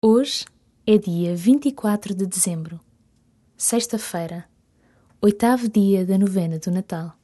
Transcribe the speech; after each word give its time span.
Hoje 0.00 0.44
é 0.86 0.96
dia 0.96 1.34
24 1.34 2.14
de 2.14 2.24
dezembro, 2.24 2.78
sexta-feira, 3.56 4.44
oitavo 5.20 5.68
dia 5.68 6.06
da 6.06 6.16
novena 6.16 6.56
do 6.56 6.70
Natal. 6.70 7.18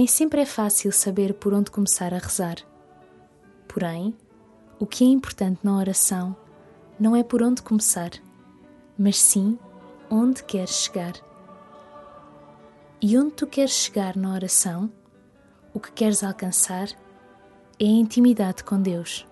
Nem 0.00 0.06
sempre 0.06 0.40
é 0.40 0.46
fácil 0.46 0.90
saber 0.92 1.34
por 1.34 1.52
onde 1.52 1.70
começar 1.70 2.14
a 2.14 2.16
rezar. 2.16 2.56
Porém, 3.68 4.16
o 4.78 4.86
que 4.86 5.04
é 5.04 5.06
importante 5.06 5.60
na 5.62 5.76
oração 5.76 6.34
não 6.98 7.14
é 7.14 7.22
por 7.22 7.42
onde 7.42 7.60
começar, 7.60 8.12
mas 8.96 9.18
sim 9.20 9.58
onde 10.10 10.42
queres 10.42 10.70
chegar. 10.70 11.12
E 12.98 13.18
onde 13.18 13.32
tu 13.32 13.46
queres 13.46 13.72
chegar 13.72 14.16
na 14.16 14.32
oração, 14.32 14.90
o 15.74 15.78
que 15.78 15.92
queres 15.92 16.24
alcançar, 16.24 16.88
é 17.78 17.84
a 17.84 17.86
intimidade 17.86 18.64
com 18.64 18.80
Deus. 18.80 19.28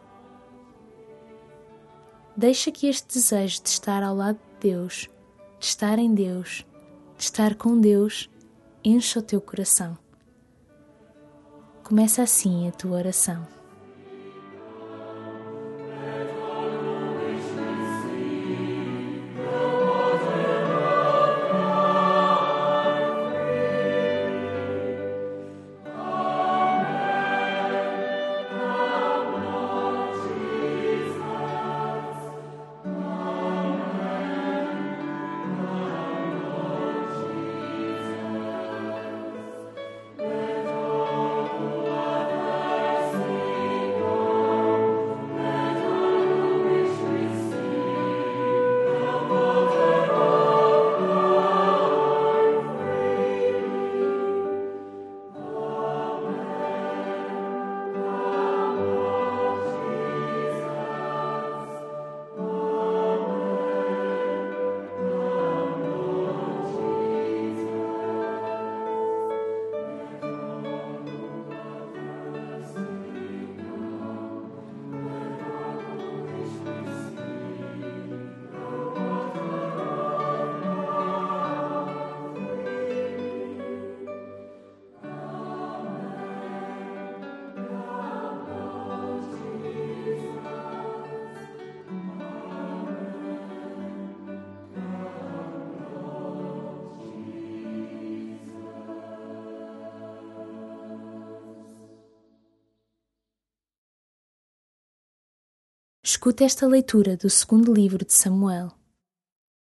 Deixa 2.36 2.70
que 2.70 2.88
este 2.88 3.14
desejo 3.14 3.62
de 3.62 3.70
estar 3.70 4.02
ao 4.02 4.14
lado 4.14 4.36
de 4.36 4.68
Deus, 4.68 5.08
de 5.58 5.64
estar 5.64 5.98
em 5.98 6.12
Deus, 6.12 6.66
de 7.16 7.22
estar 7.22 7.54
com 7.54 7.80
Deus, 7.80 8.28
encha 8.84 9.18
o 9.18 9.22
teu 9.22 9.40
coração. 9.40 9.96
Começa 11.88 12.22
assim 12.22 12.68
a 12.68 12.70
tua 12.70 12.98
oração. 12.98 13.57
Escuta 106.10 106.42
esta 106.42 106.66
leitura 106.66 107.18
do 107.18 107.28
segundo 107.28 107.70
livro 107.70 108.02
de 108.02 108.14
Samuel. 108.14 108.72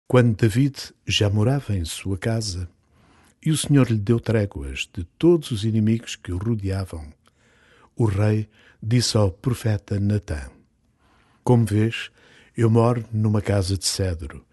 Quando 0.05 0.35
David 0.35 0.93
já 1.07 1.29
morava 1.29 1.73
em 1.73 1.85
sua 1.85 2.17
casa 2.17 2.69
e 3.41 3.51
o 3.51 3.57
Senhor 3.57 3.89
lhe 3.89 3.97
deu 3.97 4.19
tréguas 4.19 4.85
de 4.93 5.05
todos 5.17 5.51
os 5.51 5.63
inimigos 5.63 6.17
que 6.17 6.33
o 6.33 6.37
rodeavam, 6.37 7.07
o 7.95 8.03
rei 8.03 8.49
disse 8.83 9.15
ao 9.15 9.31
profeta 9.31 9.97
Natã: 9.97 10.51
Como 11.41 11.65
vês, 11.65 12.11
eu 12.53 12.69
moro 12.69 13.05
numa 13.13 13.41
casa 13.41 13.77
de 13.77 13.85
cedro 13.85 14.45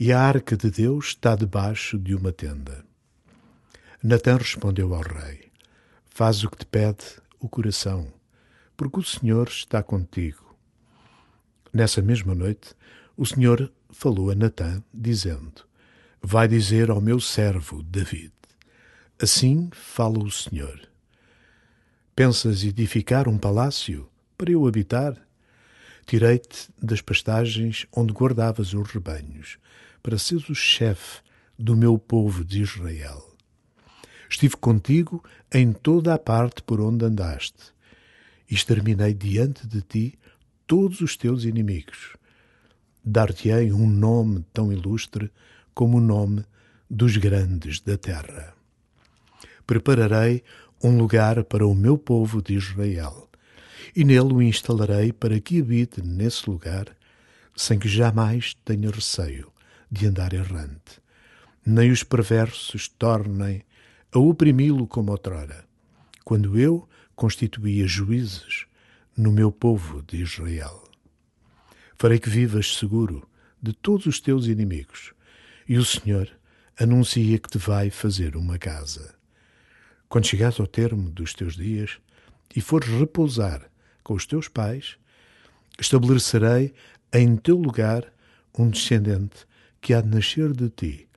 e 0.00 0.12
a 0.12 0.20
arca 0.20 0.56
de 0.56 0.68
Deus 0.68 1.10
está 1.10 1.36
debaixo 1.36 1.96
de 1.96 2.12
uma 2.12 2.32
tenda. 2.32 2.84
Natã 4.02 4.36
respondeu 4.36 4.92
ao 4.92 5.02
rei: 5.02 5.48
Faz 6.08 6.42
o 6.42 6.50
que 6.50 6.56
te 6.56 6.66
pede 6.66 7.04
o 7.38 7.48
coração, 7.48 8.12
porque 8.76 8.98
o 8.98 9.04
Senhor 9.04 9.46
está 9.46 9.80
contigo 9.80 10.49
Nessa 11.72 12.02
mesma 12.02 12.34
noite, 12.34 12.74
o 13.16 13.24
Senhor 13.24 13.72
falou 13.90 14.30
a 14.30 14.34
Natã, 14.34 14.82
dizendo: 14.92 15.64
Vai 16.20 16.48
dizer 16.48 16.90
ao 16.90 17.00
meu 17.00 17.20
servo 17.20 17.82
David: 17.82 18.32
Assim 19.22 19.70
fala 19.72 20.18
o 20.18 20.30
Senhor. 20.30 20.80
Pensas 22.16 22.64
edificar 22.64 23.28
um 23.28 23.38
palácio 23.38 24.08
para 24.36 24.50
eu 24.50 24.66
habitar? 24.66 25.16
Tirei-te 26.06 26.68
das 26.82 27.00
pastagens 27.00 27.86
onde 27.92 28.12
guardavas 28.12 28.74
os 28.74 28.90
rebanhos, 28.90 29.58
para 30.02 30.18
seres 30.18 30.48
o 30.48 30.54
chefe 30.54 31.20
do 31.56 31.76
meu 31.76 31.96
povo 31.98 32.44
de 32.44 32.62
Israel. 32.62 33.30
Estive 34.28 34.56
contigo 34.56 35.22
em 35.52 35.72
toda 35.72 36.14
a 36.14 36.18
parte 36.18 36.62
por 36.62 36.80
onde 36.80 37.04
andaste, 37.04 37.72
e 38.50 38.54
exterminei 38.54 39.14
diante 39.14 39.66
de 39.66 39.82
ti 39.82 40.18
todos 40.70 41.00
os 41.00 41.16
teus 41.16 41.42
inimigos. 41.42 42.16
Dar-te-ei 43.04 43.72
um 43.72 43.90
nome 43.90 44.44
tão 44.52 44.72
ilustre 44.72 45.28
como 45.74 45.98
o 45.98 46.00
nome 46.00 46.44
dos 46.88 47.16
grandes 47.16 47.80
da 47.80 47.98
terra. 47.98 48.54
Prepararei 49.66 50.44
um 50.80 50.96
lugar 50.96 51.42
para 51.42 51.66
o 51.66 51.74
meu 51.74 51.98
povo 51.98 52.40
de 52.40 52.54
Israel, 52.54 53.28
e 53.96 54.04
nele 54.04 54.32
o 54.32 54.40
instalarei 54.40 55.12
para 55.12 55.40
que 55.40 55.60
habite 55.60 56.02
nesse 56.02 56.48
lugar, 56.48 56.96
sem 57.56 57.76
que 57.76 57.88
jamais 57.88 58.54
tenha 58.64 58.92
receio 58.92 59.50
de 59.90 60.06
andar 60.06 60.32
errante, 60.32 61.02
nem 61.66 61.90
os 61.90 62.04
perversos 62.04 62.86
tornem 62.86 63.64
a 64.12 64.20
oprimi-lo 64.20 64.86
como 64.86 65.10
outrora, 65.10 65.64
quando 66.24 66.56
eu 66.56 66.88
constituía 67.16 67.88
juízes 67.88 68.69
no 69.16 69.30
meu 69.30 69.50
povo 69.50 70.02
de 70.02 70.22
Israel. 70.22 70.88
Farei 71.96 72.18
que 72.18 72.30
vivas 72.30 72.76
seguro 72.76 73.28
de 73.62 73.72
todos 73.72 74.06
os 74.06 74.20
teus 74.20 74.46
inimigos, 74.46 75.12
e 75.68 75.76
o 75.76 75.84
Senhor 75.84 76.30
anuncia 76.78 77.38
que 77.38 77.48
te 77.48 77.58
vai 77.58 77.90
fazer 77.90 78.36
uma 78.36 78.58
casa. 78.58 79.14
Quando 80.08 80.26
chegares 80.26 80.58
ao 80.58 80.66
termo 80.66 81.10
dos 81.10 81.34
teus 81.34 81.54
dias 81.54 81.98
e 82.54 82.60
fores 82.60 82.88
repousar 82.88 83.70
com 84.02 84.14
os 84.14 84.26
teus 84.26 84.48
pais, 84.48 84.96
estabelecerei 85.78 86.74
em 87.12 87.36
teu 87.36 87.56
lugar 87.56 88.12
um 88.58 88.68
descendente 88.68 89.46
que 89.80 89.94
há 89.94 90.00
de 90.00 90.08
nascer 90.08 90.52
de 90.52 90.68
ti 90.70 91.08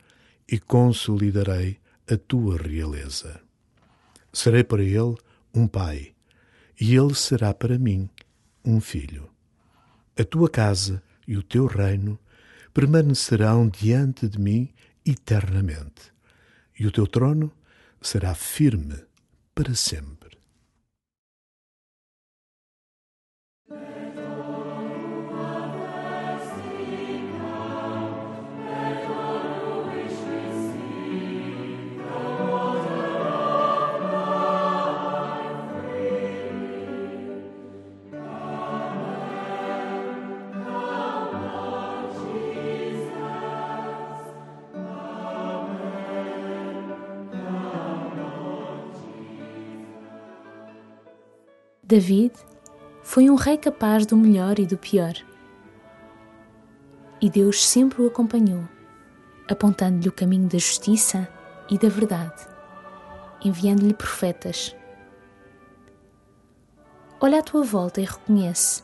e 0.48 0.60
consolidarei 0.60 1.80
a 2.10 2.18
tua 2.18 2.58
realeza. 2.58 3.42
Serei 4.32 4.64
para 4.64 4.84
ele 4.84 5.16
um 5.54 5.68
pai, 5.68 6.13
e 6.80 6.96
ele 6.96 7.14
será 7.16 7.54
para 7.54 7.78
mim 7.78 8.10
um 8.64 8.80
filho. 8.80 9.30
A 10.18 10.24
tua 10.24 10.50
casa 10.50 11.02
e 11.28 11.38
o 11.38 11.44
teu 11.44 11.66
reino 11.66 12.20
permanecerão 12.74 13.68
diante 13.70 14.28
de 14.28 14.40
mim 14.40 14.70
eternamente, 15.06 16.12
e 16.80 16.88
o 16.88 16.92
teu 16.92 17.06
trono 17.06 17.52
será 18.02 18.34
firme 18.34 19.04
para 19.54 19.76
sempre. 19.76 20.38
David 51.94 52.34
foi 53.04 53.30
um 53.30 53.36
rei 53.36 53.56
capaz 53.56 54.04
do 54.08 54.18
melhor 54.18 54.58
e 54.58 54.66
do 54.66 54.76
pior. 54.76 55.14
E 57.22 57.30
Deus 57.30 57.64
sempre 57.64 58.02
o 58.02 58.08
acompanhou, 58.08 58.68
apontando-lhe 59.48 60.10
o 60.10 60.12
caminho 60.12 60.50
da 60.50 60.58
justiça 60.58 61.30
e 61.70 61.78
da 61.78 61.90
verdade, 61.90 62.48
enviando-lhe 63.46 63.94
profetas. 63.94 64.76
Olha 67.22 67.38
à 67.38 67.44
tua 67.44 67.64
volta 67.64 68.02
e 68.02 68.06
reconhece, 68.06 68.82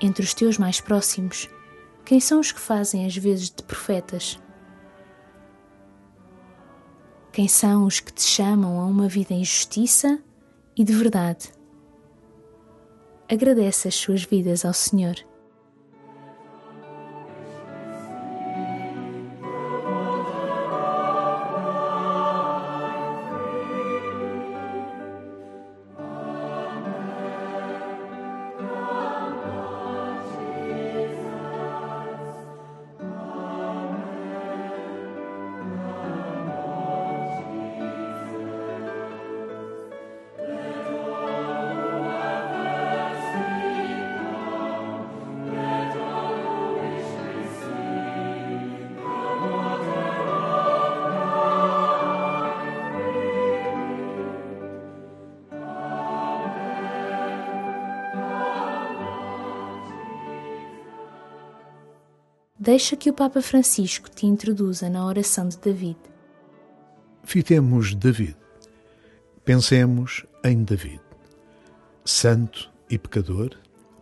entre 0.00 0.22
os 0.22 0.32
teus 0.32 0.56
mais 0.56 0.80
próximos, 0.80 1.50
quem 2.04 2.20
são 2.20 2.38
os 2.38 2.52
que 2.52 2.60
fazem 2.60 3.06
as 3.06 3.16
vezes 3.16 3.50
de 3.50 3.64
profetas. 3.64 4.38
Quem 7.32 7.48
são 7.48 7.86
os 7.86 7.98
que 7.98 8.12
te 8.12 8.22
chamam 8.22 8.78
a 8.78 8.86
uma 8.86 9.08
vida 9.08 9.34
em 9.34 9.44
justiça 9.44 10.22
e 10.76 10.84
de 10.84 10.92
verdade 10.92 11.57
agradece 13.28 13.88
as 13.88 13.94
suas 13.94 14.24
vidas 14.24 14.64
ao 14.64 14.72
Senhor. 14.72 15.16
Deixa 62.68 62.98
que 62.98 63.08
o 63.08 63.14
Papa 63.14 63.40
Francisco 63.40 64.10
te 64.10 64.26
introduza 64.26 64.90
na 64.90 65.06
oração 65.06 65.48
de 65.48 65.56
David. 65.56 65.96
Fitemos 67.24 67.94
David. 67.94 68.36
Pensemos 69.42 70.26
em 70.44 70.64
David. 70.64 71.00
Santo 72.04 72.70
e 72.90 72.98
pecador, 72.98 73.56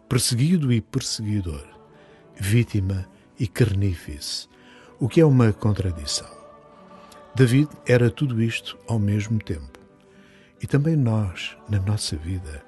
perseguido 0.09 0.73
e 0.73 0.81
perseguidor, 0.81 1.65
vítima 2.35 3.09
e 3.39 3.47
carnífice, 3.47 4.49
o 4.99 5.09
que 5.09 5.21
é 5.21 5.25
uma 5.25 5.53
contradição. 5.53 6.29
David 7.37 7.69
era 7.87 8.11
tudo 8.11 8.43
isto 8.43 8.77
ao 8.89 8.99
mesmo 8.99 9.39
tempo. 9.39 9.79
E 10.61 10.67
também 10.67 10.97
nós, 10.97 11.57
na 11.69 11.79
nossa 11.79 12.17
vida, 12.17 12.65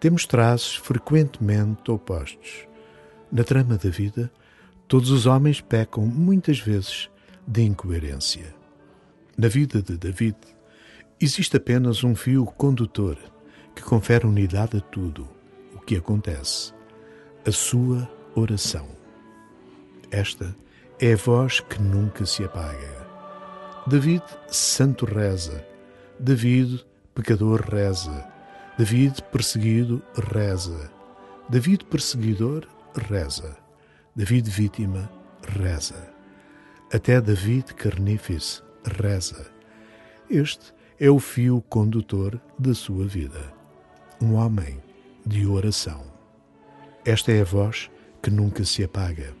temos 0.00 0.26
traços 0.26 0.74
frequentemente 0.74 1.92
opostos. 1.92 2.66
Na 3.30 3.44
trama 3.44 3.78
da 3.78 3.88
vida, 3.88 4.32
Todos 4.88 5.10
os 5.10 5.26
homens 5.26 5.60
pecam 5.60 6.06
muitas 6.06 6.58
vezes 6.60 7.10
de 7.46 7.62
incoerência. 7.62 8.54
Na 9.36 9.46
vida 9.46 9.82
de 9.82 9.98
David, 9.98 10.38
existe 11.20 11.58
apenas 11.58 12.02
um 12.02 12.14
fio 12.14 12.46
condutor 12.46 13.18
que 13.76 13.82
confere 13.82 14.26
unidade 14.26 14.78
a 14.78 14.80
tudo 14.80 15.28
o 15.74 15.78
que 15.78 15.94
acontece: 15.94 16.72
a 17.46 17.52
sua 17.52 18.10
oração. 18.34 18.88
Esta 20.10 20.56
é 20.98 21.12
a 21.12 21.16
voz 21.16 21.60
que 21.60 21.82
nunca 21.82 22.24
se 22.24 22.42
apaga. 22.42 23.06
David, 23.86 24.22
santo, 24.46 25.04
reza. 25.04 25.66
David, 26.18 26.82
pecador, 27.14 27.60
reza. 27.60 28.26
David, 28.78 29.22
perseguido, 29.30 30.02
reza. 30.32 30.90
David, 31.50 31.84
perseguidor, 31.84 32.66
reza. 32.94 33.67
David 34.16 34.50
vítima 34.50 35.10
reza. 35.42 36.12
Até 36.92 37.20
David 37.20 37.74
carnífice 37.74 38.62
reza. 38.84 39.46
Este 40.28 40.72
é 40.98 41.10
o 41.10 41.18
fio 41.18 41.62
condutor 41.68 42.40
da 42.58 42.74
sua 42.74 43.06
vida. 43.06 43.52
Um 44.20 44.34
homem 44.34 44.82
de 45.24 45.46
oração. 45.46 46.02
Esta 47.04 47.32
é 47.32 47.42
a 47.42 47.44
voz 47.44 47.90
que 48.22 48.30
nunca 48.30 48.64
se 48.64 48.82
apaga. 48.82 49.34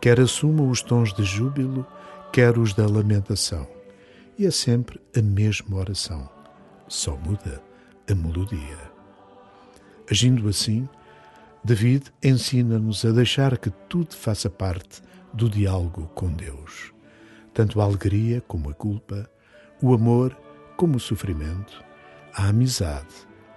Quer 0.00 0.20
assuma 0.20 0.64
os 0.64 0.82
tons 0.82 1.12
de 1.12 1.24
júbilo, 1.24 1.86
quer 2.32 2.58
os 2.58 2.74
da 2.74 2.86
lamentação. 2.86 3.66
E 4.38 4.44
é 4.44 4.50
sempre 4.50 5.00
a 5.16 5.22
mesma 5.22 5.76
oração, 5.76 6.28
só 6.88 7.16
muda 7.16 7.62
a 8.10 8.14
melodia. 8.14 8.78
Agindo 10.10 10.48
assim, 10.48 10.88
David 11.66 12.12
ensina-nos 12.22 13.04
a 13.04 13.10
deixar 13.10 13.58
que 13.58 13.70
tudo 13.88 14.14
faça 14.14 14.48
parte 14.48 15.02
do 15.34 15.50
diálogo 15.50 16.08
com 16.14 16.28
Deus. 16.28 16.94
Tanto 17.52 17.80
a 17.80 17.84
alegria 17.84 18.40
como 18.42 18.70
a 18.70 18.72
culpa, 18.72 19.28
o 19.82 19.92
amor 19.92 20.32
como 20.76 20.96
o 20.96 21.00
sofrimento, 21.00 21.82
a 22.32 22.50
amizade 22.50 23.12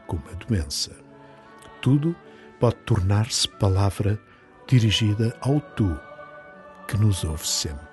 como 0.07 0.23
a 0.31 0.43
doença. 0.43 0.91
Tudo 1.83 2.15
pode 2.59 2.77
tornar-se 2.77 3.47
palavra 3.47 4.19
dirigida 4.67 5.37
ao 5.39 5.61
Tu, 5.61 5.95
que 6.87 6.97
nos 6.97 7.23
ouve 7.23 7.45
sempre. 7.47 7.88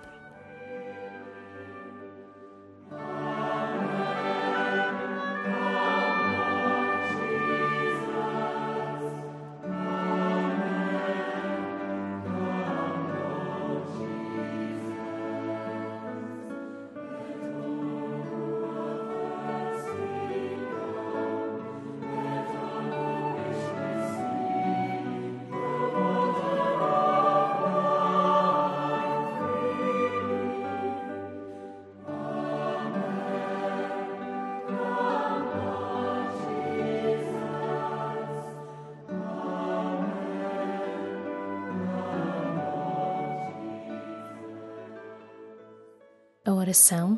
Oração 46.67 47.17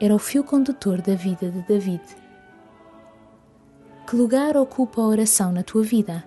era 0.00 0.12
o 0.12 0.18
fio 0.18 0.42
condutor 0.42 1.00
da 1.00 1.14
vida 1.14 1.48
de 1.48 1.62
David. 1.62 2.02
Que 4.08 4.16
lugar 4.16 4.56
ocupa 4.56 5.00
a 5.00 5.06
oração 5.06 5.52
na 5.52 5.62
tua 5.62 5.84
vida? 5.84 6.24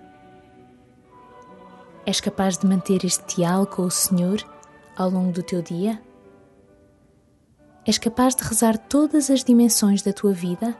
És 2.06 2.20
capaz 2.20 2.56
de 2.56 2.66
manter 2.66 3.04
este 3.04 3.36
diálogo 3.36 3.76
com 3.76 3.82
o 3.82 3.90
Senhor 3.90 4.42
ao 4.96 5.10
longo 5.10 5.32
do 5.32 5.42
teu 5.42 5.60
dia? 5.60 6.00
És 7.86 7.98
capaz 7.98 8.34
de 8.34 8.44
rezar 8.44 8.78
todas 8.78 9.28
as 9.28 9.44
dimensões 9.44 10.00
da 10.00 10.14
tua 10.14 10.32
vida? 10.32 10.74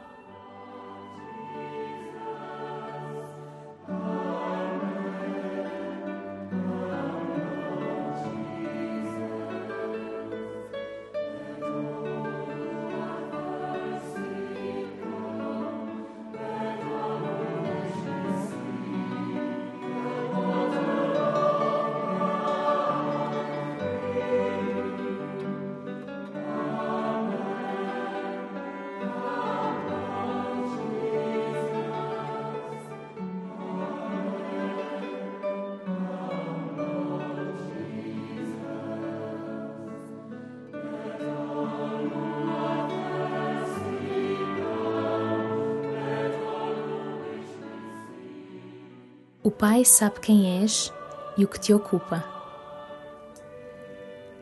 O 49.45 49.51
Pai 49.51 49.85
sabe 49.85 50.21
quem 50.21 50.59
és 50.59 50.91
e 51.37 51.45
o 51.45 51.47
que 51.47 51.59
te 51.59 51.71
ocupa. 51.71 52.25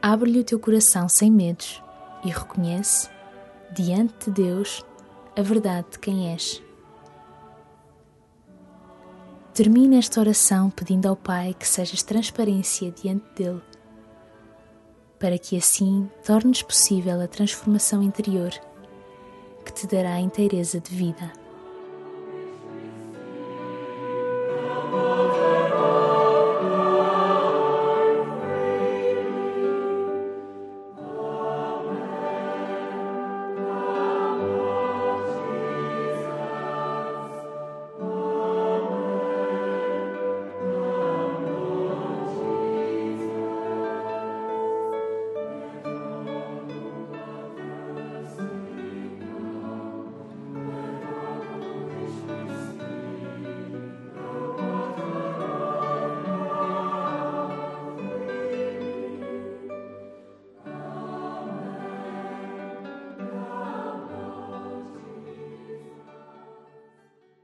Abre-lhe 0.01 0.39
o 0.39 0.45
teu 0.45 0.57
coração 0.57 1.09
sem 1.09 1.29
medos 1.29 1.83
e 2.23 2.29
reconhece, 2.29 3.09
diante 3.73 4.31
de 4.31 4.43
Deus, 4.43 4.81
a 5.35 5.41
verdade 5.41 5.87
de 5.91 5.99
quem 5.99 6.31
és. 6.31 6.63
Termina 9.53 9.97
esta 9.97 10.21
oração 10.21 10.69
pedindo 10.69 11.09
ao 11.09 11.17
Pai 11.17 11.53
que 11.53 11.67
sejas 11.67 12.01
transparência 12.01 12.89
diante 12.89 13.25
dele, 13.35 13.61
para 15.19 15.37
que 15.37 15.57
assim 15.57 16.09
tornes 16.25 16.61
possível 16.61 17.19
a 17.19 17.27
transformação 17.27 18.01
interior 18.01 18.51
que 19.65 19.73
te 19.73 19.85
dará 19.85 20.13
a 20.13 20.21
inteireza 20.21 20.79
de 20.79 20.95
vida. 20.95 21.42